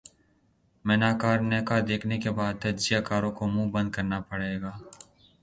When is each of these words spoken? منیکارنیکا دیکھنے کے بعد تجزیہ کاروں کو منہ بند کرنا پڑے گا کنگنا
منیکارنیکا 0.85 1.77
دیکھنے 1.87 2.17
کے 2.23 2.31
بعد 2.37 2.53
تجزیہ 2.63 2.99
کاروں 3.09 3.31
کو 3.37 3.43
منہ 3.53 3.71
بند 3.73 3.89
کرنا 3.95 4.19
پڑے 4.29 4.53
گا 4.61 4.71
کنگنا 4.71 4.89